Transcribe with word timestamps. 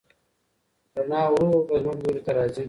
رڼا 0.95 1.21
ورو 1.31 1.47
ورو 1.57 1.75
زموږ 1.83 1.97
لوري 2.03 2.21
ته 2.25 2.31
راځي. 2.37 2.59